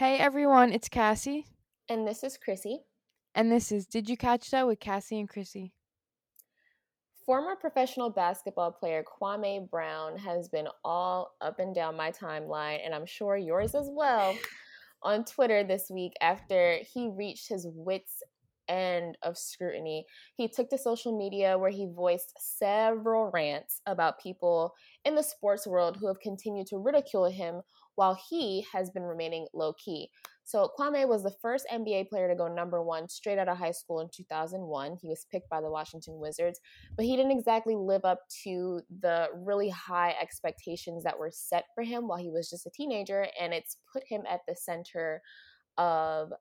[0.00, 1.44] Hey everyone, it's Cassie.
[1.90, 2.78] And this is Chrissy.
[3.34, 5.74] And this is Did You Catch That with Cassie and Chrissy?
[7.26, 12.94] Former professional basketball player Kwame Brown has been all up and down my timeline, and
[12.94, 14.34] I'm sure yours as well,
[15.02, 18.22] on Twitter this week after he reached his wits'
[18.70, 20.06] end of scrutiny.
[20.34, 24.72] He took to social media where he voiced several rants about people
[25.04, 27.60] in the sports world who have continued to ridicule him
[27.94, 30.10] while he has been remaining low key.
[30.44, 33.70] So Kwame was the first NBA player to go number one straight out of high
[33.70, 34.96] school in 2001.
[35.00, 36.58] He was picked by the Washington Wizards,
[36.96, 41.84] but he didn't exactly live up to the really high expectations that were set for
[41.84, 45.22] him while he was just a teenager, and it's put him at the center
[45.78, 46.32] of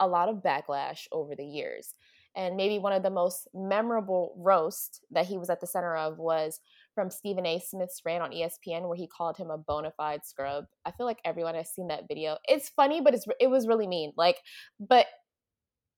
[0.00, 1.94] a lot of backlash over the years.
[2.34, 6.18] And maybe one of the most memorable roasts that he was at the center of
[6.18, 6.58] was
[6.94, 7.58] from Stephen A.
[7.58, 10.64] Smith's rant on ESPN where he called him a bona fide scrub.
[10.84, 12.36] I feel like everyone has seen that video.
[12.44, 14.12] It's funny, but it's it was really mean.
[14.16, 14.38] Like,
[14.78, 15.06] but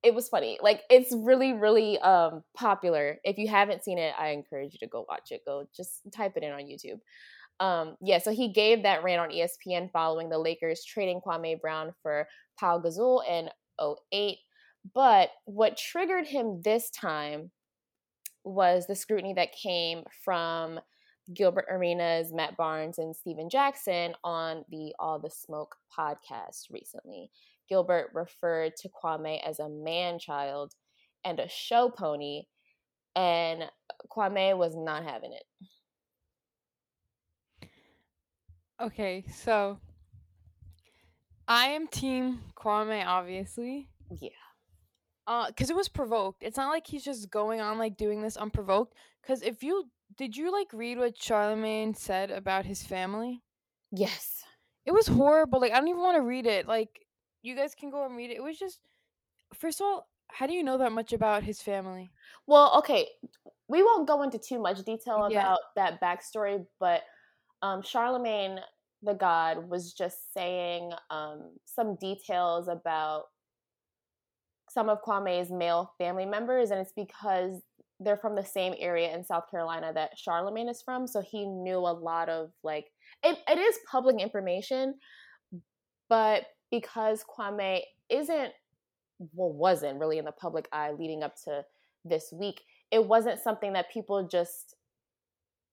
[0.03, 0.59] it was funny.
[0.63, 3.19] Like it's really, really um popular.
[3.25, 5.43] If you haven't seen it, I encourage you to go watch it.
[5.47, 7.01] Go just type it in on YouTube.
[7.61, 11.95] Um, yeah, so he gave that rant on ESPN following the Lakers trading Kwame Brown
[12.03, 12.27] for
[12.59, 13.49] Paul Gasol in
[13.81, 14.39] 08.
[14.93, 17.51] But what triggered him this time
[18.45, 20.81] was the scrutiny that came from
[21.33, 27.31] Gilbert Arenas, Matt Barnes, and Stephen Jackson on the All the Smoke podcast recently.
[27.69, 30.75] Gilbert referred to Kwame as a man child
[31.25, 32.43] and a show pony,
[33.17, 33.65] and
[34.15, 35.45] Kwame was not having it.
[38.81, 39.79] Okay, so
[41.49, 43.89] I am team Kwame, obviously.
[44.11, 44.31] Yeah.
[45.27, 46.43] Uh, cause it was provoked.
[46.43, 48.95] It's not like he's just going on like doing this unprovoked.
[49.27, 53.43] Cause if you did you like read what Charlemagne said about his family?
[53.91, 54.45] Yes.
[54.85, 55.61] It was horrible.
[55.61, 56.69] Like I don't even want to read it.
[56.69, 57.07] Like
[57.43, 58.37] you guys can go and read it.
[58.37, 58.81] It was just
[59.55, 62.11] first of all, how do you know that much about his family?
[62.47, 63.09] Well, okay,
[63.69, 65.41] we won't go into too much detail yeah.
[65.41, 67.03] about that backstory, but
[67.63, 68.59] um, Charlemagne
[69.05, 73.25] the God was just saying um, some details about
[74.75, 77.63] some of Kwame's male family members, and it's because
[78.01, 81.07] they're from the same area in South Carolina that Charlemagne is from.
[81.07, 82.87] So he knew a lot of like
[83.23, 84.95] it, it is public information,
[86.09, 87.81] but because Kwame
[88.11, 88.53] isn't
[89.33, 91.65] well wasn't really in the public eye leading up to
[92.05, 94.75] this week, it wasn't something that people just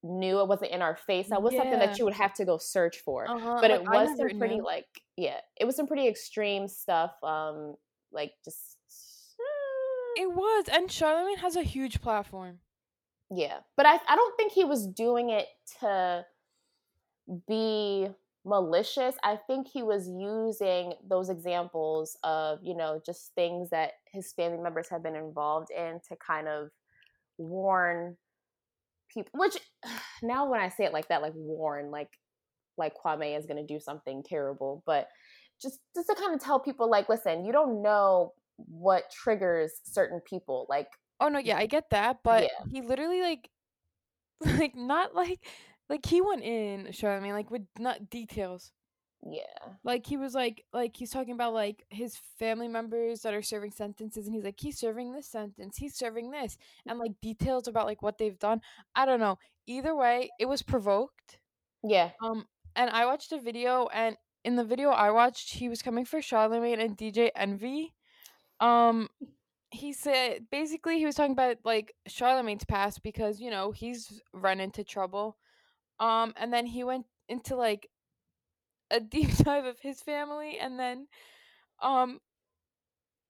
[0.03, 1.29] knew it wasn't in our face.
[1.29, 1.61] That was yeah.
[1.61, 3.29] something that you would have to go search for.
[3.29, 3.57] Uh-huh.
[3.61, 4.63] But like, it was some pretty knew.
[4.63, 4.85] like
[5.17, 7.11] yeah, it was some pretty extreme stuff.
[7.23, 7.75] Um,
[8.11, 8.77] like just
[10.17, 12.59] it was, and Charlemagne has a huge platform.
[13.33, 15.47] Yeah, but I I don't think he was doing it
[15.79, 16.25] to
[17.47, 18.09] be
[18.43, 19.15] malicious.
[19.23, 24.57] I think he was using those examples of you know just things that his family
[24.57, 26.69] members have been involved in to kind of
[27.37, 28.17] warn
[29.13, 29.57] people which
[30.23, 32.09] now when i say it like that like warn like
[32.77, 35.07] like kwame is going to do something terrible but
[35.61, 40.19] just just to kind of tell people like listen you don't know what triggers certain
[40.21, 40.87] people like
[41.19, 42.65] oh no yeah i get that but yeah.
[42.71, 43.49] he literally like
[44.59, 45.39] like not like
[45.89, 48.71] like he went in Charlemagne like with not details
[49.23, 49.73] yeah.
[49.83, 53.71] Like he was like like he's talking about like his family members that are serving
[53.71, 56.57] sentences and he's like he's serving this sentence, he's serving this
[56.87, 58.61] and like details about like what they've done.
[58.95, 59.37] I don't know.
[59.67, 61.39] Either way, it was provoked.
[61.83, 62.11] Yeah.
[62.23, 62.45] Um
[62.75, 66.21] and I watched a video and in the video I watched he was coming for
[66.21, 67.93] Charlemagne and DJ Envy.
[68.59, 69.09] Um
[69.71, 74.59] he said basically he was talking about like Charlemagne's past because, you know, he's run
[74.59, 75.37] into trouble.
[75.99, 77.89] Um and then he went into like
[78.89, 81.07] a deep dive of his family and then
[81.81, 82.19] um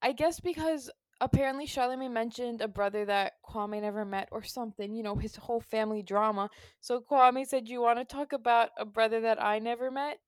[0.02, 0.90] I guess because
[1.22, 5.62] apparently Charlemagne mentioned a brother that Kwame never met or something, you know, his whole
[5.62, 6.50] family drama.
[6.80, 10.20] So Kwame said, You wanna talk about a brother that I never met?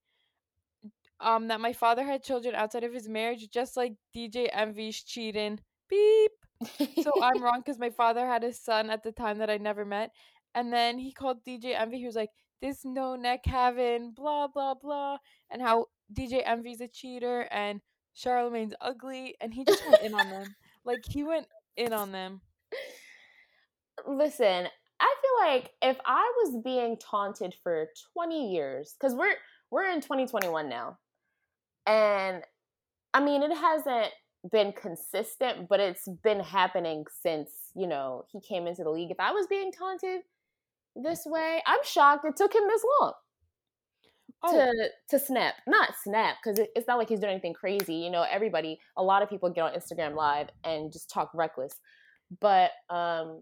[1.24, 5.60] Um, that my father had children outside of his marriage, just like DJ Envy's cheating.
[5.90, 6.32] Beep.
[7.02, 9.86] so I'm wrong because my father had a son at the time that I never
[9.86, 10.12] met.
[10.56, 12.00] And then he called DJ Envy.
[12.00, 12.30] He was like,
[12.62, 15.18] this no neck having, blah, blah, blah,
[15.50, 17.82] and how DJ Envy's a cheater and
[18.14, 20.56] Charlemagne's ugly, and he just went in on them.
[20.86, 21.48] Like, he went
[21.78, 22.42] in on them.
[24.08, 24.68] Listen,
[25.00, 29.34] I feel like if I was being taunted for 20 years, because we're
[29.72, 30.98] we're in 2021 now,
[31.86, 32.44] and
[33.14, 34.14] I mean it hasn't
[34.52, 39.12] been consistent, but it's been happening since you know he came into the league.
[39.12, 40.22] If I was being taunted,
[40.96, 41.62] this way.
[41.66, 43.14] I'm shocked it took him this long.
[44.44, 44.52] oh.
[44.52, 47.96] to to snap, not snap, because it, it's not like he's doing anything crazy.
[47.96, 51.80] You know, everybody, a lot of people get on Instagram Live and just talk reckless.
[52.40, 53.42] But um,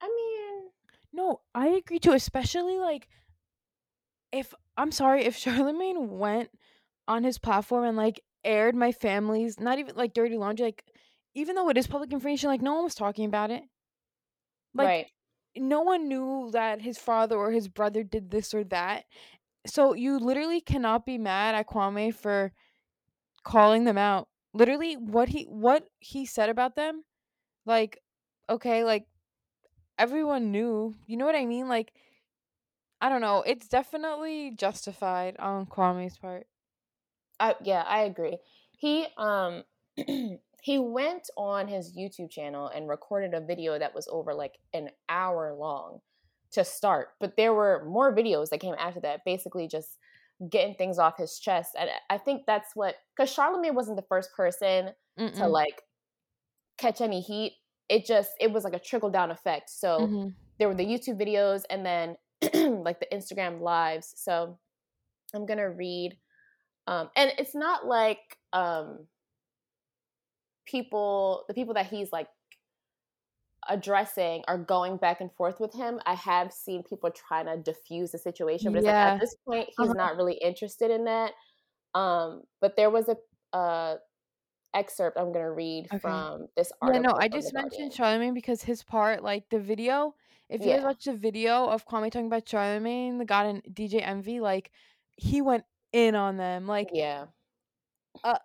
[0.00, 0.70] I mean,
[1.12, 2.12] no, I agree too.
[2.12, 3.08] Especially like,
[4.32, 6.50] if I'm sorry, if Charlemagne went
[7.10, 10.84] on his platform and like aired my family's not even like dirty laundry, like
[11.34, 13.64] even though it is public information, like no one was talking about it.
[14.74, 15.06] Like right.
[15.56, 19.04] no one knew that his father or his brother did this or that.
[19.66, 22.52] So you literally cannot be mad at Kwame for
[23.42, 24.28] calling them out.
[24.54, 27.02] Literally what he what he said about them,
[27.66, 27.98] like
[28.48, 29.06] okay, like
[29.98, 30.94] everyone knew.
[31.08, 31.68] You know what I mean?
[31.68, 31.92] Like
[33.00, 33.42] I don't know.
[33.44, 36.46] It's definitely justified on Kwame's part.
[37.40, 38.38] I yeah, I agree.
[38.72, 39.64] He um
[40.62, 44.90] he went on his YouTube channel and recorded a video that was over like an
[45.08, 46.00] hour long
[46.52, 49.98] to start, but there were more videos that came after that, basically just
[50.48, 51.76] getting things off his chest.
[51.78, 55.34] And I think that's what because Charlemagne wasn't the first person Mm-mm.
[55.36, 55.82] to like
[56.78, 57.54] catch any heat.
[57.88, 59.70] It just it was like a trickle down effect.
[59.70, 60.28] So mm-hmm.
[60.58, 62.16] there were the YouTube videos and then
[62.82, 64.14] like the Instagram lives.
[64.16, 64.58] So
[65.34, 66.16] I'm gonna read,
[66.90, 69.06] um, and it's not like um
[70.66, 72.26] people the people that he's like
[73.68, 76.00] addressing are going back and forth with him.
[76.04, 79.04] I have seen people trying to diffuse the situation, but yeah.
[79.04, 79.92] like at this point he's uh-huh.
[79.92, 81.32] not really interested in that.
[81.94, 83.16] Um, but there was a
[83.56, 83.96] uh
[84.74, 85.98] excerpt I'm gonna read okay.
[85.98, 87.02] from this article.
[87.02, 90.16] Yeah, no, I just mentioned Charlemagne because his part, like the video,
[90.48, 90.78] if you yeah.
[90.78, 94.72] guys watch the video of Kwame talking about Charlemagne, the God and DJ Envy, like
[95.16, 96.66] he went in on them.
[96.66, 97.26] Like yeah.
[98.24, 98.38] Uh,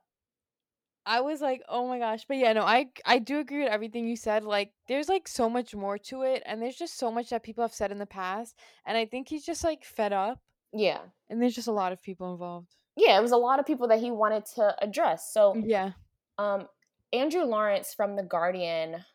[1.06, 4.08] I was like, "Oh my gosh." But yeah, no, I I do agree with everything
[4.08, 4.44] you said.
[4.44, 7.64] Like there's like so much more to it and there's just so much that people
[7.64, 8.56] have said in the past
[8.86, 10.40] and I think he's just like fed up.
[10.74, 11.00] Yeah.
[11.30, 12.76] And there's just a lot of people involved.
[12.98, 15.32] Yeah, it was a lot of people that he wanted to address.
[15.32, 15.92] So Yeah.
[16.38, 16.68] Um
[17.14, 19.06] Andrew Lawrence from The Guardian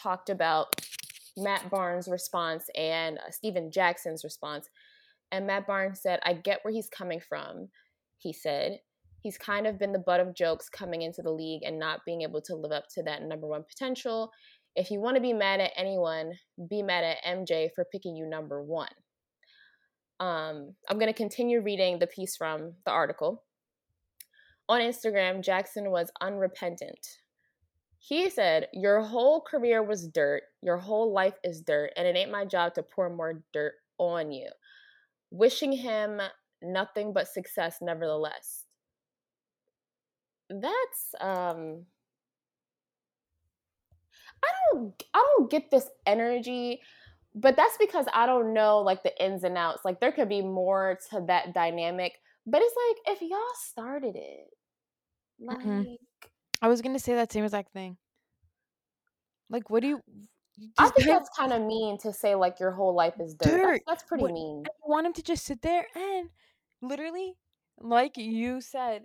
[0.00, 0.80] talked about
[1.36, 4.68] Matt Barnes' response and uh, Stephen Jackson's response.
[5.32, 7.68] And Matt Barnes said, I get where he's coming from.
[8.18, 8.78] He said,
[9.20, 12.22] he's kind of been the butt of jokes coming into the league and not being
[12.22, 14.30] able to live up to that number one potential.
[14.76, 16.32] If you want to be mad at anyone,
[16.68, 18.88] be mad at MJ for picking you number one.
[20.20, 23.42] Um, I'm going to continue reading the piece from the article.
[24.68, 27.06] On Instagram, Jackson was unrepentant.
[27.98, 32.30] He said, Your whole career was dirt, your whole life is dirt, and it ain't
[32.30, 34.48] my job to pour more dirt on you.
[35.30, 36.20] Wishing him
[36.62, 38.64] nothing but success, nevertheless
[40.50, 41.84] that's um
[44.42, 46.80] I don't I don't get this energy,
[47.34, 49.84] but that's because I don't know like the ins and outs.
[49.84, 52.14] Like there could be more to that dynamic,
[52.46, 53.38] but it's like if y'all
[53.68, 54.48] started it,
[55.38, 55.94] like mm-hmm.
[56.62, 57.96] I was gonna say that same exact thing.
[59.48, 60.00] Like, what do you?
[60.78, 63.50] I think that's kind of mean to say like your whole life is dirt.
[63.50, 63.82] dirt.
[63.86, 64.64] That's, that's, pretty what, mean.
[64.66, 66.30] I want him to just sit there and
[66.82, 67.34] literally,
[67.78, 69.04] like you said,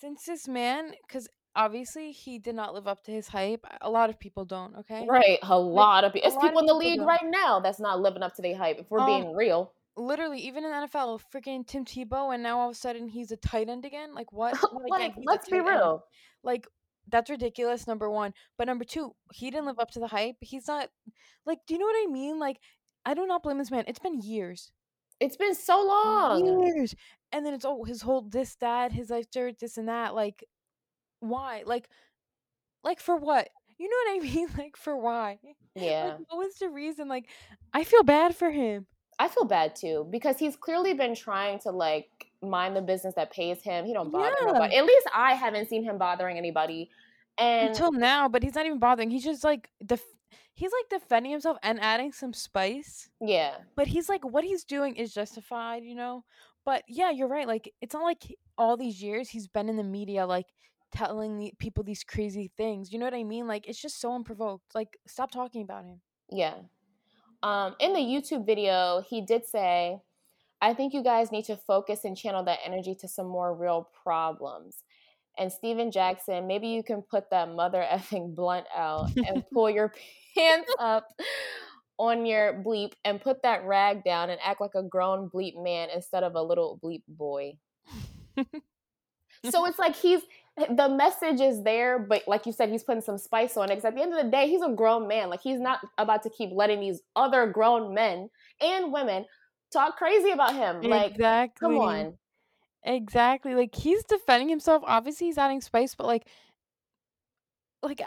[0.00, 3.66] since this man, because obviously he did not live up to his hype.
[3.80, 4.76] A lot of people don't.
[4.76, 5.38] Okay, right?
[5.42, 6.28] A lot of people.
[6.28, 7.06] It's people in the league don't.
[7.06, 8.78] right now that's not living up to their hype.
[8.78, 12.60] If we're um, being real, literally, even in the NFL, freaking Tim Tebow, and now
[12.60, 14.14] all of a sudden he's a tight end again.
[14.14, 14.56] Like what?
[14.88, 15.90] like, let's be real.
[15.90, 16.00] End.
[16.42, 16.66] Like
[17.10, 17.86] that's ridiculous.
[17.86, 20.36] Number one, but number two, he didn't live up to the hype.
[20.40, 20.88] He's not
[21.46, 21.58] like.
[21.66, 22.38] Do you know what I mean?
[22.38, 22.58] Like,
[23.04, 23.84] I do not blame this man.
[23.86, 24.72] It's been years.
[25.18, 26.64] It's been so long.
[26.64, 26.94] Years
[27.32, 30.44] and then it's oh his whole this that his life dirt this and that like
[31.20, 31.88] why like
[32.82, 33.48] like for what
[33.78, 35.38] you know what i mean like for why
[35.74, 37.28] yeah like, what was the reason like
[37.72, 38.86] i feel bad for him
[39.18, 43.30] i feel bad too because he's clearly been trying to like mind the business that
[43.30, 44.52] pays him he don't bother yeah.
[44.52, 46.90] nobody at least i haven't seen him bothering anybody
[47.38, 50.16] and until now but he's not even bothering he's just like def-
[50.54, 54.96] he's like defending himself and adding some spice yeah but he's like what he's doing
[54.96, 56.24] is justified you know
[56.64, 57.46] but yeah, you're right.
[57.46, 60.46] Like it's not like all these years he's been in the media like
[60.92, 62.92] telling the people these crazy things.
[62.92, 63.46] You know what I mean?
[63.46, 64.74] Like it's just so unprovoked.
[64.74, 66.00] Like stop talking about him.
[66.30, 66.54] Yeah.
[67.42, 70.00] Um in the YouTube video, he did say,
[70.60, 73.88] "I think you guys need to focus and channel that energy to some more real
[74.02, 74.82] problems."
[75.38, 79.92] And Stephen Jackson, maybe you can put that mother effing blunt out and pull your
[80.36, 81.08] pants up
[81.98, 85.88] on your bleep and put that rag down and act like a grown bleep man
[85.94, 87.52] instead of a little bleep boy.
[89.50, 90.22] so it's like he's
[90.68, 93.76] the message is there, but like you said, he's putting some spice on it.
[93.76, 95.30] Because at the end of the day, he's a grown man.
[95.30, 98.28] Like he's not about to keep letting these other grown men
[98.60, 99.24] and women
[99.72, 100.82] talk crazy about him.
[100.82, 101.68] Like, exactly.
[101.68, 102.18] come on.
[102.84, 103.54] Exactly.
[103.54, 104.82] Like he's defending himself.
[104.86, 106.26] Obviously, he's adding spice, but like,
[107.82, 108.06] like uh,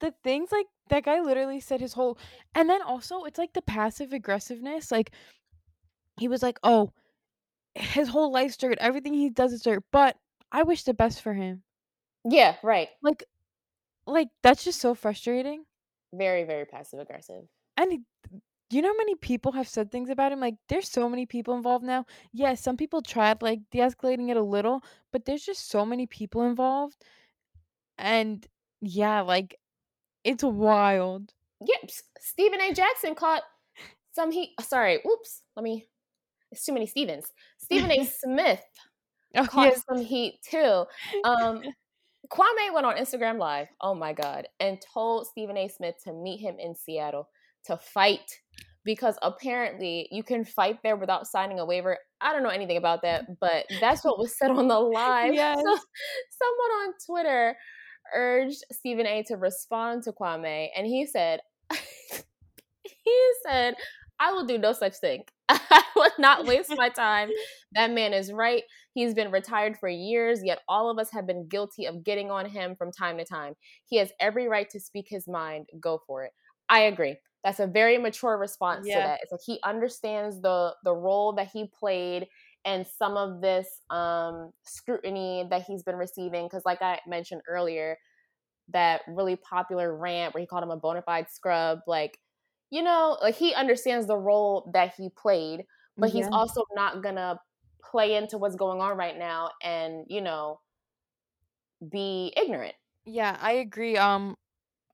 [0.00, 2.18] the things like that guy literally said his whole,
[2.54, 4.90] and then also it's like the passive aggressiveness.
[4.90, 5.12] Like
[6.18, 6.92] he was like, "Oh,
[7.74, 8.78] his whole life's dirt.
[8.80, 10.16] Everything he does is dirt." But
[10.50, 11.62] I wish the best for him.
[12.24, 12.88] Yeah, right.
[13.02, 13.24] Like,
[14.06, 15.64] like that's just so frustrating.
[16.12, 17.44] Very, very passive aggressive.
[17.76, 18.04] And
[18.76, 20.40] you know how many people have said things about him?
[20.40, 22.06] Like, there's so many people involved now.
[22.32, 26.06] Yes, yeah, some people tried like de-escalating it a little, but there's just so many
[26.06, 26.96] people involved,
[27.98, 28.46] and
[28.80, 29.56] yeah, like
[30.24, 31.32] it's wild.
[31.66, 32.72] Yep, Stephen A.
[32.72, 33.42] Jackson caught
[34.12, 34.50] some heat.
[34.60, 35.42] Sorry, oops.
[35.56, 35.86] Let me.
[36.52, 37.26] It's too many Stevens.
[37.58, 38.04] Stephen A.
[38.24, 38.64] Smith
[39.36, 39.84] oh, caught yes.
[39.88, 40.84] some heat too.
[41.24, 41.62] Um,
[42.30, 43.68] Kwame went on Instagram Live.
[43.80, 45.68] Oh my god, and told Stephen A.
[45.68, 47.28] Smith to meet him in Seattle
[47.64, 48.40] to fight
[48.90, 51.96] because apparently you can fight there without signing a waiver.
[52.20, 55.32] I don't know anything about that, but that's what was said on the live.
[55.40, 55.58] Yes.
[55.58, 57.56] So, someone on Twitter
[58.12, 61.38] urged Stephen A to respond to Kwame, and he said,
[61.70, 63.76] he said,
[64.18, 65.22] I will do no such thing.
[65.48, 67.30] I will not waste my time.
[67.74, 68.64] That man is right.
[68.92, 72.44] He's been retired for years, yet all of us have been guilty of getting on
[72.44, 73.54] him from time to time.
[73.86, 75.66] He has every right to speak his mind.
[75.80, 76.32] Go for it.
[76.68, 77.18] I agree.
[77.44, 78.94] That's a very mature response yeah.
[78.94, 79.20] to that.
[79.22, 82.28] It's like he understands the the role that he played
[82.64, 86.46] and some of this um, scrutiny that he's been receiving.
[86.46, 87.96] Because, like I mentioned earlier,
[88.72, 92.18] that really popular rant where he called him a bona fide scrub, like
[92.70, 95.64] you know, like he understands the role that he played,
[95.96, 96.22] but yeah.
[96.22, 97.40] he's also not gonna
[97.82, 100.60] play into what's going on right now and you know
[101.90, 102.74] be ignorant.
[103.06, 103.96] Yeah, I agree.
[103.96, 104.36] Um,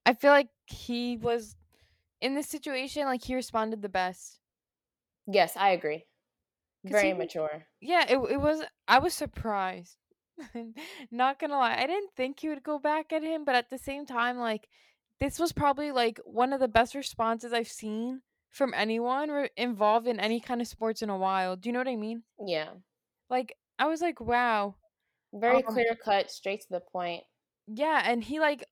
[0.05, 1.56] I feel like he was
[2.21, 4.39] in this situation, like he responded the best.
[5.27, 6.05] Yes, I agree.
[6.83, 7.67] Very he, mature.
[7.81, 8.63] Yeah, it it was.
[8.87, 9.97] I was surprised.
[11.11, 13.77] Not gonna lie, I didn't think he would go back at him, but at the
[13.77, 14.67] same time, like
[15.19, 20.07] this was probably like one of the best responses I've seen from anyone re- involved
[20.07, 21.55] in any kind of sports in a while.
[21.55, 22.23] Do you know what I mean?
[22.39, 22.73] Yeah.
[23.29, 24.75] Like I was like, wow.
[25.33, 27.23] Very um, clear cut, straight to the point.
[27.67, 28.63] Yeah, and he like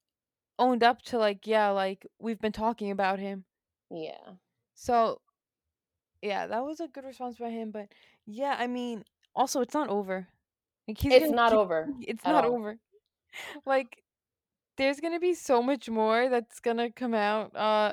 [0.59, 3.45] owned up to like, yeah, like we've been talking about him.
[3.89, 4.33] Yeah.
[4.73, 5.21] So
[6.21, 7.87] yeah, that was a good response by him, but
[8.25, 9.03] yeah, I mean,
[9.35, 10.27] also it's not over.
[10.87, 11.89] Like, it's not keep, over.
[12.01, 12.55] It's not all.
[12.55, 12.77] over.
[13.65, 14.01] Like
[14.77, 17.91] there's going to be so much more that's going to come out uh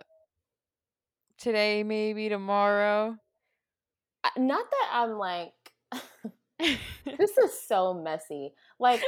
[1.36, 3.16] today maybe tomorrow.
[4.36, 5.52] Not that I'm like
[6.60, 8.52] this is so messy.
[8.78, 9.02] Like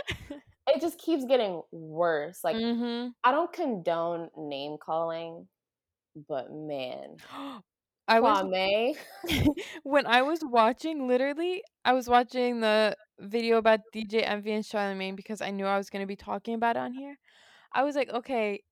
[0.74, 2.40] it just keeps getting worse.
[2.42, 3.08] Like mm-hmm.
[3.22, 5.46] I don't condone name calling,
[6.28, 7.16] but man,
[8.08, 8.96] I was
[9.82, 11.08] when I was watching.
[11.08, 15.78] Literally, I was watching the video about DJ Envy and Charlemagne because I knew I
[15.78, 17.16] was going to be talking about it on here.
[17.72, 18.62] I was like, okay,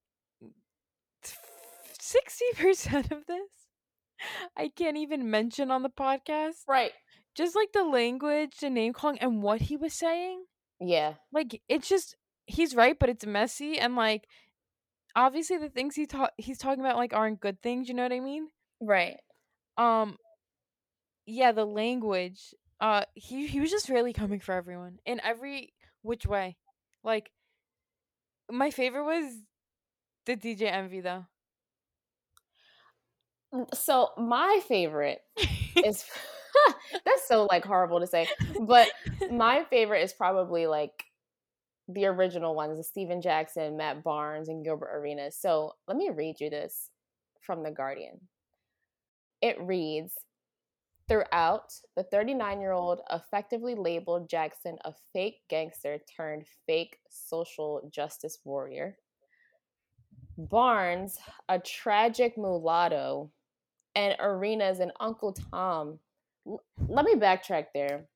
[1.99, 3.63] sixty percent of this
[4.57, 6.63] I can't even mention on the podcast.
[6.69, 6.93] Right.
[7.35, 10.45] Just like the language, the name calling, and what he was saying.
[10.83, 11.15] Yeah.
[11.33, 14.27] Like it's just he's right, but it's messy and like
[15.17, 18.13] obviously the things he ta- he's talking about like aren't good things, you know what
[18.13, 18.49] I mean?
[18.81, 19.19] Right.
[19.79, 20.17] Um
[21.27, 22.55] yeah, the language.
[22.81, 25.73] Uh he he was just really coming for everyone in every
[26.03, 26.57] which way.
[27.05, 27.31] Like
[28.51, 29.33] my favorite was
[30.27, 31.27] the DJ Envy though.
[33.55, 35.21] Mm, so my favorite
[35.85, 36.05] is
[37.05, 38.29] that's so like horrible to say,
[38.61, 38.89] but
[39.31, 41.05] my favorite is probably like
[41.89, 45.37] the original ones, the Stephen Jackson, Matt Barnes, and Gilbert Arenas.
[45.37, 46.91] So let me read you this
[47.41, 48.21] from The Guardian.
[49.41, 50.15] It reads
[51.09, 58.39] Throughout, the 39 year old effectively labeled Jackson a fake gangster turned fake social justice
[58.45, 58.97] warrior.
[60.39, 63.31] Barnes, a tragic mulatto,
[63.95, 65.99] and Arenas an Uncle Tom.
[66.45, 68.07] Let me backtrack there.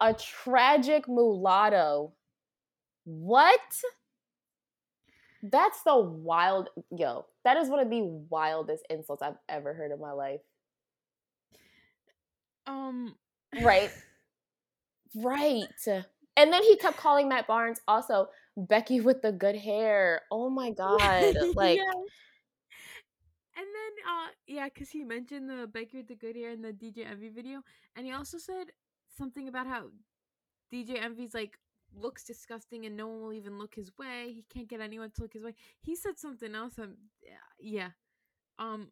[0.00, 2.12] A tragic mulatto
[3.08, 3.60] what?
[5.42, 7.24] That's the wild yo.
[7.44, 10.40] That is one of the wildest insults I've ever heard in my life.
[12.66, 13.14] Um
[13.62, 13.90] right.
[15.14, 15.64] right.
[16.36, 18.28] And then he kept calling Matt Barnes also
[18.58, 20.22] Becky with the good hair.
[20.30, 21.34] Oh my god.
[21.54, 21.80] Like.
[23.88, 27.06] And then uh yeah, cuz he mentioned the with the good hair in the DJ
[27.06, 27.62] Envy video
[27.96, 28.72] and he also said
[29.16, 29.90] something about how
[30.72, 31.58] DJ Envy's like
[31.94, 34.32] looks disgusting and no one will even look his way.
[34.32, 35.54] He can't get anyone to look his way.
[35.80, 36.78] He said something else.
[36.78, 36.96] Um,
[37.58, 37.90] yeah.
[38.58, 38.88] Um.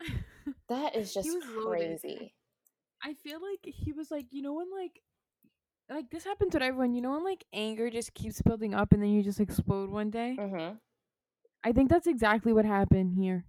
[0.68, 1.28] That is just
[1.64, 2.34] crazy.
[3.04, 5.00] I feel like he was like, you know, when like,
[5.88, 6.94] like this happens with everyone.
[6.94, 10.10] You know, when like anger just keeps building up and then you just explode one
[10.10, 10.36] day.
[10.38, 10.76] Mm-hmm.
[11.64, 13.44] I think that's exactly what happened here.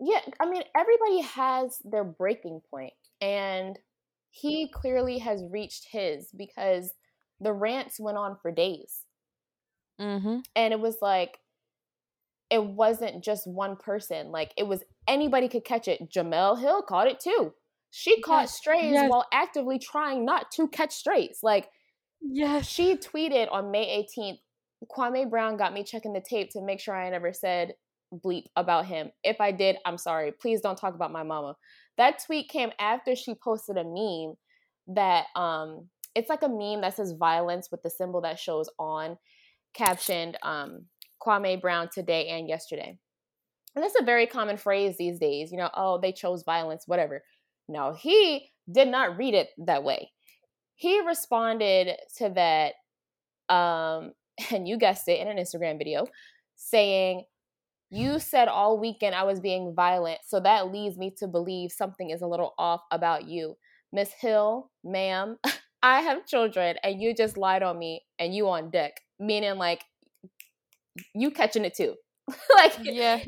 [0.00, 3.78] Yeah, I mean, everybody has their breaking point, and
[4.30, 6.92] he clearly has reached his because
[7.40, 9.04] the rants went on for days.
[10.00, 10.38] Mm-hmm.
[10.56, 11.38] And it was like,
[12.50, 14.32] it wasn't just one person.
[14.32, 16.10] Like, it was anybody could catch it.
[16.10, 17.54] Jemele Hill caught it too.
[17.90, 18.54] She caught yes.
[18.54, 19.08] strays yes.
[19.08, 21.38] while actively trying not to catch strays.
[21.42, 21.68] Like,
[22.20, 22.66] yes.
[22.66, 24.40] she tweeted on May 18th
[24.96, 27.74] Kwame Brown got me checking the tape to make sure I never said
[28.12, 29.10] bleep about him.
[29.22, 30.32] If I did, I'm sorry.
[30.32, 31.56] Please don't talk about my mama.
[31.96, 34.34] That tweet came after she posted a meme
[34.88, 39.16] that um it's like a meme that says violence with the symbol that shows on
[39.74, 40.86] captioned um
[41.22, 42.98] Kwame Brown today and yesterday.
[43.74, 47.22] And that's a very common phrase these days, you know, oh, they chose violence, whatever.
[47.68, 50.10] No, he did not read it that way.
[50.76, 52.74] He responded to that
[53.52, 54.12] um
[54.50, 56.06] and you guessed it in an Instagram video
[56.56, 57.24] saying
[57.90, 62.10] you said all weekend I was being violent, so that leads me to believe something
[62.10, 63.56] is a little off about you.
[63.92, 65.36] Miss Hill, ma'am,
[65.82, 69.00] I have children and you just lied on me and you on deck.
[69.20, 69.84] Meaning like
[71.14, 71.94] you catching it too.
[72.54, 73.20] like Yeah.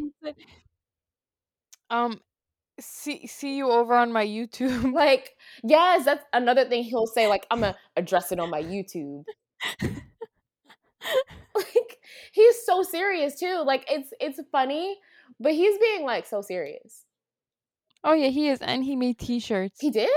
[1.90, 2.20] Um
[2.80, 4.92] see see you over on my YouTube.
[4.92, 5.32] Like,
[5.62, 9.24] yes, that's another thing he'll say, like, I'm gonna address it on my YouTube.
[11.54, 11.98] like
[12.32, 13.62] he's so serious too.
[13.64, 14.96] Like it's it's funny,
[15.40, 17.04] but he's being like so serious.
[18.04, 19.80] Oh yeah, he is, and he made T-shirts.
[19.80, 20.10] He did.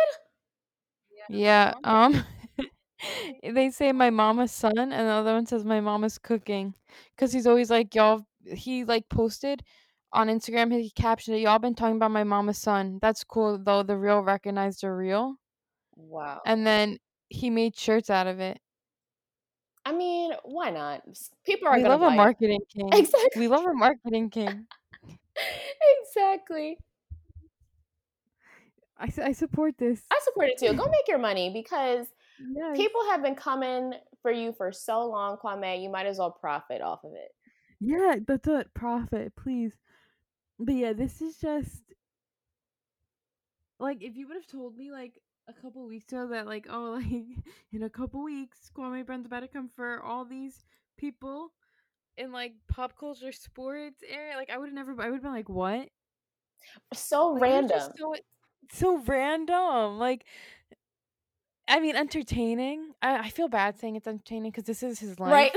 [1.30, 1.74] Yeah.
[1.84, 2.24] Um.
[3.44, 6.74] they say my mama's son, and the other one says my mama's cooking,
[7.16, 8.26] because he's always like y'all.
[8.46, 9.64] He like posted
[10.14, 10.72] on Instagram.
[10.72, 11.42] He captioned it.
[11.42, 13.00] Y'all been talking about my mama's son.
[13.02, 13.84] That's cool though.
[13.84, 15.36] The real recognized the real.
[15.96, 16.42] Wow.
[16.46, 16.98] And then
[17.30, 18.60] he made shirts out of it.
[19.90, 21.02] I mean, why not?
[21.44, 22.70] People are we love a marketing it.
[22.74, 22.90] king.
[22.94, 23.42] Exactly.
[23.42, 24.68] We love a marketing king.
[26.02, 26.78] exactly.
[29.00, 30.04] I, I support this.
[30.12, 30.74] I support it too.
[30.74, 32.06] Go make your money because
[32.56, 32.78] yes.
[32.78, 35.82] people have been coming for you for so long, Kwame.
[35.82, 37.32] You might as well profit off of it.
[37.80, 38.72] Yeah, that's it.
[38.76, 39.74] Profit, please.
[40.60, 41.82] But yeah, this is just
[43.80, 45.14] like if you would have told me like
[45.50, 47.26] a couple weeks ago that like oh like
[47.74, 50.66] in a couple weeks Kwame Brown's about to come for all these
[50.98, 51.52] people
[52.18, 55.34] in like pop culture sports area like I would have never I would have been
[55.34, 55.90] like what
[56.94, 58.16] so like, random so,
[58.72, 60.26] so random like
[61.68, 65.32] I mean entertaining I, I feel bad saying it's entertaining because this is his life
[65.32, 65.56] right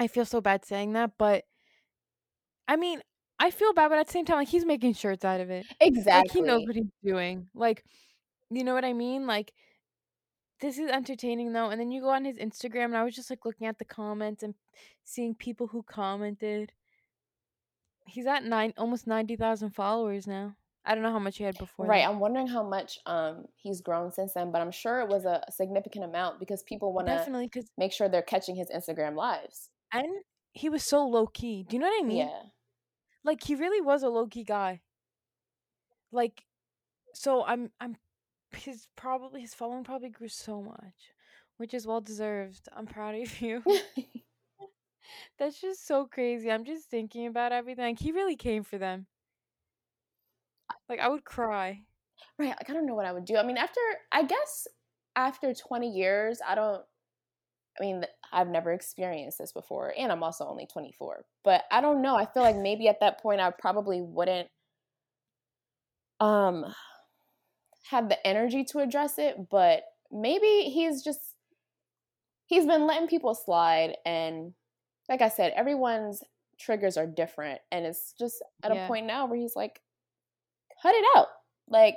[0.00, 1.44] I feel so bad saying that but
[2.68, 3.00] I mean
[3.36, 5.66] I feel bad, but at the same time, like he's making shirts out of it.
[5.80, 6.12] Exactly.
[6.12, 7.48] Like he knows what he's doing.
[7.52, 7.84] Like
[8.50, 9.26] you know what I mean?
[9.26, 9.52] Like
[10.60, 11.70] this is entertaining though.
[11.70, 13.84] And then you go on his Instagram and I was just like looking at the
[13.84, 14.54] comments and
[15.04, 16.72] seeing people who commented.
[18.06, 20.56] He's at nine almost ninety thousand followers now.
[20.86, 21.86] I don't know how much he had before.
[21.86, 22.04] Right.
[22.04, 22.10] That.
[22.10, 25.42] I'm wondering how much um he's grown since then, but I'm sure it was a
[25.50, 29.70] significant amount because people want to definitely cause, make sure they're catching his Instagram lives.
[29.92, 30.06] And
[30.52, 31.64] he was so low key.
[31.68, 32.18] Do you know what I mean?
[32.18, 32.42] Yeah.
[33.24, 34.82] Like he really was a low key guy.
[36.12, 36.44] Like,
[37.14, 37.96] so I'm I'm
[38.54, 41.12] his probably his following probably grew so much,
[41.56, 42.68] which is well deserved.
[42.74, 43.62] I'm proud of you.
[45.38, 46.50] That's just so crazy.
[46.50, 47.96] I'm just thinking about everything.
[47.96, 49.06] He really came for them.
[50.88, 51.82] Like I would cry.
[52.38, 52.48] Right.
[52.48, 53.36] Like I don't know what I would do.
[53.36, 53.80] I mean, after
[54.12, 54.66] I guess
[55.16, 56.82] after 20 years, I don't
[57.78, 61.24] I mean, I've never experienced this before, and I'm also only 24.
[61.42, 62.14] But I don't know.
[62.14, 64.48] I feel like maybe at that point I probably wouldn't
[66.20, 66.64] um
[67.90, 71.20] have the energy to address it, but maybe he's just
[72.46, 74.52] he's been letting people slide and
[75.08, 76.22] like I said, everyone's
[76.58, 78.84] triggers are different and it's just at yeah.
[78.84, 79.80] a point now where he's like
[80.82, 81.26] cut it out.
[81.68, 81.96] Like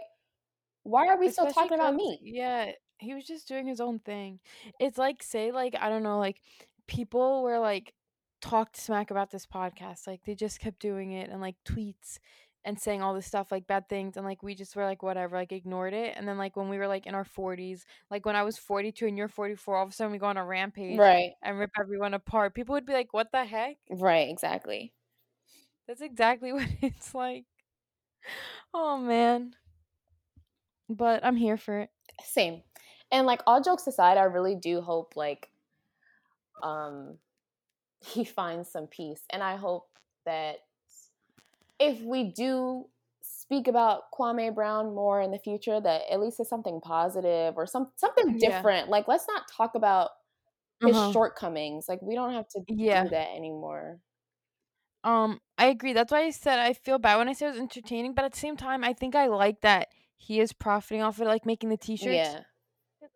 [0.84, 2.20] why are we Especially still talking about me?
[2.22, 4.40] Yeah, he was just doing his own thing.
[4.80, 6.42] It's like say like I don't know like
[6.88, 7.94] people were like
[8.42, 12.20] talked smack about this podcast like they just kept doing it and like tweets
[12.68, 15.38] and saying all this stuff like bad things and like we just were like whatever
[15.38, 18.36] like ignored it and then like when we were like in our 40s like when
[18.36, 21.00] i was 42 and you're 44 all of a sudden we go on a rampage
[21.00, 21.32] right.
[21.42, 22.54] and rip everyone apart.
[22.54, 23.78] People would be like what the heck?
[23.90, 24.92] Right exactly.
[25.88, 27.46] That's exactly what it's like.
[28.74, 29.56] Oh man.
[30.90, 31.90] But i'm here for it.
[32.26, 32.64] Same.
[33.14, 35.50] And like all jokes aside i really do hope like
[36.62, 37.18] um
[38.06, 39.88] he finds some peace and i hope
[40.26, 40.58] that
[41.80, 42.90] if we do
[43.22, 47.66] speak about Kwame Brown more in the future, that at least is something positive or
[47.68, 48.40] some something Yeah.
[48.40, 48.90] different.
[48.90, 50.12] Like let's not talk about
[50.80, 51.12] his Uh-huh.
[51.12, 51.88] shortcomings.
[51.90, 53.04] Like we don't have to Yeah.
[53.04, 54.02] do that anymore.
[55.04, 55.94] Um, I agree.
[55.94, 58.34] That's why I said I feel bad when I said it was entertaining, but at
[58.34, 61.70] the same time, I think I like that he is profiting off of like making
[61.70, 62.38] the t-shirts.
[62.40, 62.44] Yeah.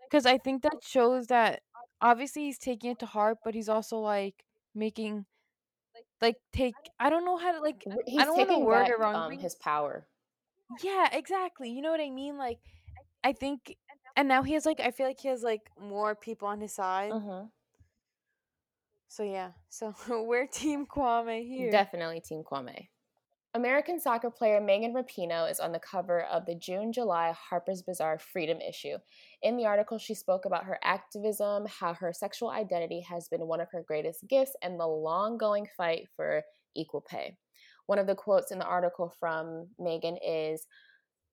[0.09, 1.63] Because I think that shows that
[2.01, 4.45] obviously he's taking it to heart, but he's also like
[4.75, 5.25] making,
[6.21, 6.75] like take.
[6.99, 7.83] I don't know how to like.
[7.87, 9.15] R- I He's don't want to word back it wrong.
[9.15, 10.05] um, his power.
[10.83, 11.69] Yeah, exactly.
[11.69, 12.37] You know what I mean?
[12.37, 12.59] Like,
[13.23, 13.75] I think,
[14.15, 16.73] and now he has like, I feel like he has like more people on his
[16.73, 17.11] side.
[17.11, 17.45] hmm
[19.07, 21.71] So yeah, so we're Team Kwame here.
[21.71, 22.87] Definitely Team Kwame.
[23.53, 28.17] American soccer player Megan Rapinoe is on the cover of the June July Harper's Bazaar
[28.17, 28.95] Freedom issue.
[29.41, 33.59] In the article, she spoke about her activism, how her sexual identity has been one
[33.59, 36.43] of her greatest gifts, and the long going fight for
[36.77, 37.35] equal pay.
[37.87, 40.65] One of the quotes in the article from Megan is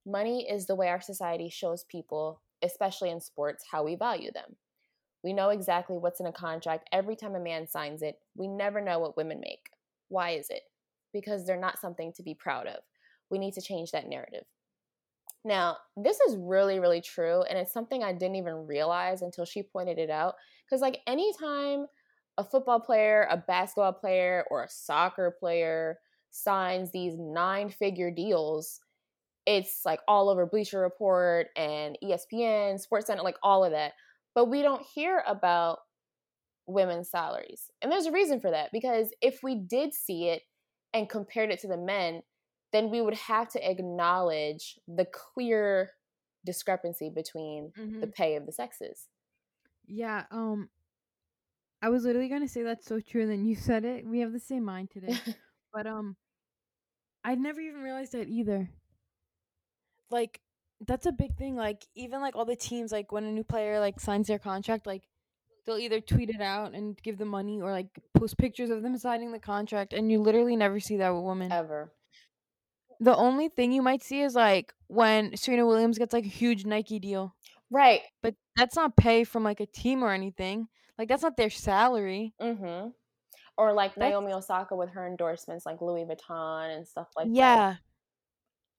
[0.05, 4.57] Money is the way our society shows people, especially in sports, how we value them.
[5.23, 8.17] We know exactly what's in a contract every time a man signs it.
[8.35, 9.71] We never know what women make.
[10.09, 10.63] Why is it?
[11.13, 12.81] Because they're not something to be proud of.
[13.31, 14.45] We need to change that narrative.
[15.45, 19.63] Now, this is really, really true, and it's something I didn't even realize until she
[19.63, 20.35] pointed it out.
[20.67, 21.87] Because, like, anytime
[22.37, 25.99] a football player, a basketball player, or a soccer player
[26.31, 28.81] signs these nine figure deals,
[29.47, 33.93] it's like all over Bleacher Report and ESPN, SportsCenter, like all of that.
[34.35, 35.79] But we don't hear about
[36.67, 37.71] women's salaries.
[37.81, 40.43] And there's a reason for that because if we did see it
[40.99, 42.23] and compared it to the men,
[42.73, 45.93] then we would have to acknowledge the clear
[46.45, 48.01] discrepancy between Mhm.
[48.01, 49.09] the pay of the sexes.
[49.87, 50.71] Yeah, um
[51.81, 54.05] I was literally gonna say that's so true, and then you said it.
[54.07, 55.17] We have the same mind today.
[55.73, 56.17] but um
[57.25, 58.71] I never even realized that either.
[60.11, 60.41] Like
[60.81, 61.57] that's a big thing.
[61.57, 64.87] Like even like all the teams, like when a new player like signs their contract,
[64.87, 65.03] like
[65.69, 68.97] they'll either tweet it out and give them money or like post pictures of them
[68.97, 71.53] signing the contract and you literally never see that woman.
[71.53, 71.93] Ever.
[73.01, 76.65] The only thing you might see is like when Serena Williams gets like a huge
[76.65, 77.37] Nike deal.
[77.71, 78.01] Right.
[78.23, 80.69] But that's not pay from like a team or anything.
[80.99, 82.33] Like that's not their salary.
[82.41, 82.89] Mm-hmm.
[83.59, 87.35] Or like That's- Naomi Osaka with her endorsements like Louis Vuitton and stuff like that.
[87.35, 87.75] yeah.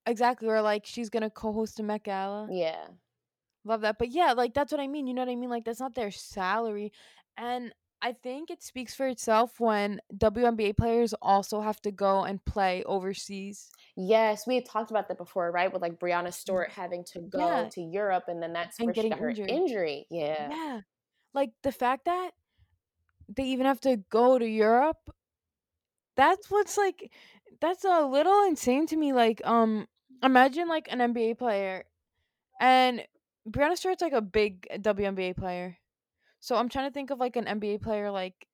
[0.07, 0.47] Exactly.
[0.47, 2.47] Or like she's gonna co-host a Met Gala.
[2.51, 2.87] Yeah.
[3.65, 3.97] Love that.
[3.99, 5.07] But yeah, like that's what I mean.
[5.07, 5.49] You know what I mean?
[5.49, 6.91] Like that's not their salary.
[7.37, 12.43] And I think it speaks for itself when WNBA players also have to go and
[12.45, 13.69] play overseas.
[13.97, 15.71] Yes, we had talked about that before, right?
[15.71, 17.69] With like Breanna Stewart having to go Yeah.
[17.69, 19.49] to Europe and then that's where she getting got her injured.
[19.49, 20.07] injury.
[20.09, 20.49] Yeah.
[20.49, 20.81] Yeah.
[21.33, 22.31] Like the fact that
[23.27, 25.09] they even have to go to Europe,
[26.15, 27.11] that's what's like
[27.61, 29.13] that's a little insane to me.
[29.13, 29.87] Like, um
[30.23, 31.85] imagine like an NBA player
[32.59, 33.05] and
[33.49, 35.77] Breanna Stewart's like a big WNBA player.
[36.39, 38.47] So I'm trying to think of like an NBA player like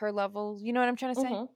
[0.00, 0.58] her level.
[0.60, 1.28] You know what I'm trying to say?
[1.28, 1.48] Mhm.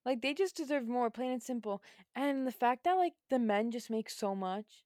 [0.04, 1.82] Like they just deserve more, plain and simple.
[2.14, 4.84] And the fact that like the men just make so much.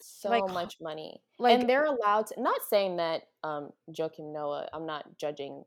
[0.00, 1.20] So Like, much money.
[1.38, 5.64] Like and they're allowed to not saying that um Joakim Noah, I'm not judging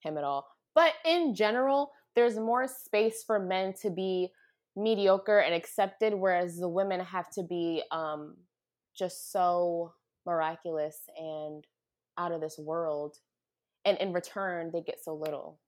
[0.00, 0.46] him at all.
[0.74, 4.30] But in general, there's more space for men to be
[4.76, 8.36] mediocre and accepted, whereas the women have to be um
[8.96, 9.92] just so
[10.24, 11.66] miraculous and
[12.16, 13.16] out of this world.
[13.84, 15.58] And in return, they get so little.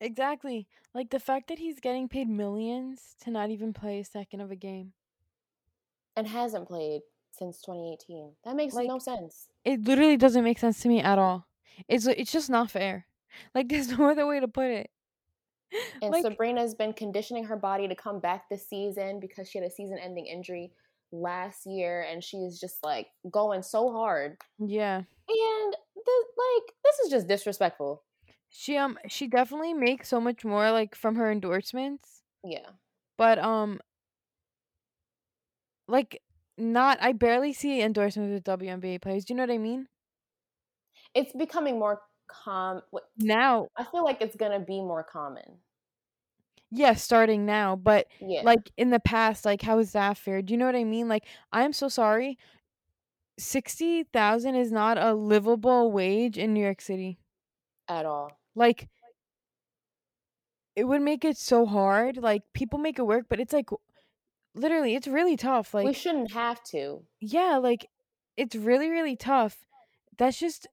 [0.00, 0.66] exactly.
[0.94, 4.50] Like the fact that he's getting paid millions to not even play a second of
[4.50, 4.92] a game.
[6.16, 8.32] And hasn't played since 2018.
[8.44, 9.48] That makes Like- no sense.
[9.64, 11.46] It literally doesn't make sense to me at all.
[11.88, 13.06] It's it's just not fair.
[13.54, 14.90] Like there's no other way to put it.
[16.02, 19.66] And like Sabrina's been conditioning her body to come back this season because she had
[19.66, 20.70] a season ending injury
[21.12, 24.36] last year and she's just like going so hard.
[24.58, 24.96] yeah.
[24.96, 28.02] And the, like this is just disrespectful.
[28.48, 32.22] She um she definitely makes so much more like from her endorsements.
[32.44, 32.68] Yeah.
[33.16, 33.80] But um
[35.88, 36.20] like
[36.58, 39.24] not I barely see endorsements with WNBA players.
[39.24, 39.88] Do you know what I mean?
[41.14, 42.82] It's becoming more com
[43.18, 45.58] Now, I feel like it's going to be more common.
[46.74, 48.42] Yeah, starting now, but Yeah.
[48.42, 50.40] like in the past, like how is that fair?
[50.42, 51.06] Do you know what I mean?
[51.06, 52.38] Like I am so sorry.
[53.38, 57.18] 60,000 is not a livable wage in New York City.
[57.88, 58.30] at all.
[58.54, 58.88] Like
[60.76, 62.16] it would make it so hard.
[62.16, 63.70] Like people make it work, but it's like
[64.54, 65.74] literally it's really tough.
[65.74, 67.04] Like we shouldn't have to.
[67.20, 67.88] yeah, like
[68.36, 69.64] it's really really tough.
[70.18, 70.66] That's just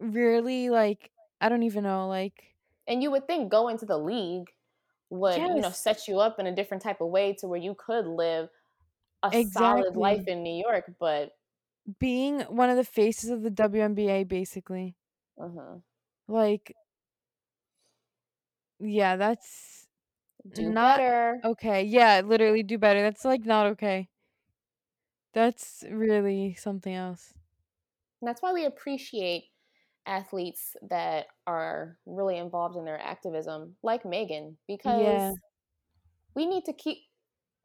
[0.00, 1.10] really like
[1.40, 2.54] I don't even know like
[2.86, 4.50] And you would think going to the league
[5.10, 5.80] would, you know, Yes.
[5.80, 8.48] set you up in a different type of way to where you could live
[9.22, 11.32] a solid life in New York, but
[12.00, 14.96] being one of the faces of the WNBA basically.
[15.40, 15.78] uh
[16.28, 16.74] Like
[18.78, 19.86] yeah, that's
[20.52, 21.40] do Not- better.
[21.44, 21.82] okay.
[21.84, 23.02] Yeah, literally do better.
[23.02, 24.08] That's like not okay.
[25.32, 27.34] That's really something else.
[28.20, 29.50] And that's why we appreciate
[30.06, 35.36] athletes that are really involved in their activism, like Megan, because Yeah.
[36.36, 36.98] we need to keep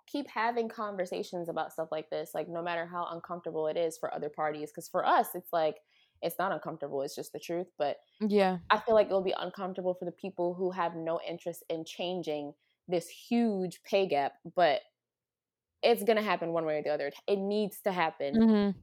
[0.07, 4.13] keep having conversations about stuff like this, like no matter how uncomfortable it is for
[4.13, 4.71] other parties.
[4.71, 5.77] Because for us, it's like
[6.21, 7.67] it's not uncomfortable; it's just the truth.
[7.77, 8.59] But Yeah.
[8.71, 12.53] I feel like it'll be uncomfortable for the people who have no interest in changing
[12.87, 14.35] this huge pay gap.
[14.55, 14.81] But
[15.83, 17.11] it's gonna happen one way or the other.
[17.27, 18.35] It needs to happen.
[18.35, 18.75] Mhm.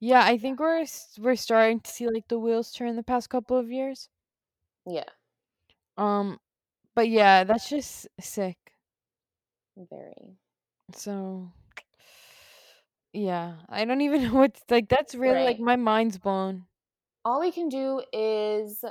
[0.00, 0.84] Yeah, I think we're
[1.18, 4.08] we're starting to see like the wheels turn the past couple of years.
[4.86, 5.08] Yeah,
[5.96, 6.38] Um
[6.94, 8.58] but yeah, that's just sick.
[9.76, 10.38] very.
[10.94, 11.52] So
[13.12, 16.66] yeah, I don't even know what like that's really like my mind's blown.
[17.24, 18.84] all we can do is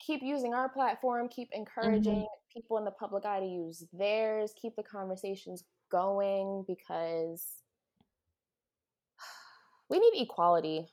[0.00, 4.76] keep using our platform, keep encouraging people in the public eye to use theirs, keep
[4.76, 7.46] the conversations going because
[9.90, 10.86] we need equality.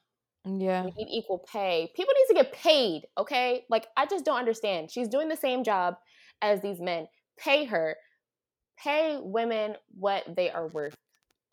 [0.48, 0.84] Mm, yeah.
[0.86, 1.92] We need equal pay.
[1.96, 3.66] People need to get paid, okay?
[3.70, 4.92] Like I just don't understand.
[4.92, 5.96] She's doing the same job
[6.42, 7.08] as these men.
[7.40, 7.96] Pay her.
[8.78, 10.96] Pay women what they are worth.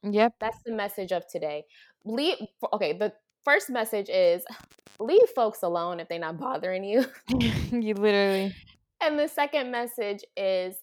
[0.02, 0.34] Yep.
[0.40, 1.64] That's the message of today.
[2.04, 2.36] Leave
[2.72, 3.12] okay, the
[3.44, 4.44] first message is
[5.00, 7.06] leave folks alone if they're not bothering you.
[7.72, 8.54] you literally.
[9.00, 10.76] And the second message is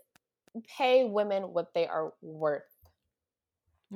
[0.63, 2.63] pay women what they are worth.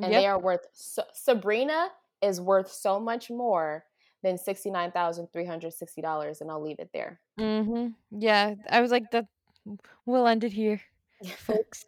[0.01, 1.89] And they are worth so, Sabrina
[2.21, 3.83] is worth so much more
[4.23, 7.19] than $69,360 and I'll leave it there.
[7.39, 7.95] Mhm.
[8.11, 9.25] Yeah, I was like that
[10.05, 10.81] we'll end it here,
[11.37, 11.85] folks.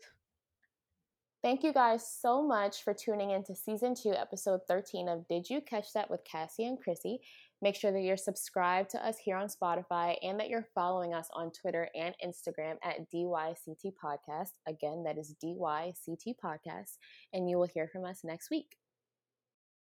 [1.41, 5.49] Thank you guys so much for tuning in to season two, episode 13 of Did
[5.49, 7.19] You Catch That with Cassie and Chrissy.
[7.61, 11.27] Make sure that you're subscribed to us here on Spotify and that you're following us
[11.33, 14.53] on Twitter and Instagram at DYCT Podcast.
[14.67, 16.97] Again, that is DYCT Podcast.
[17.33, 18.77] And you will hear from us next week.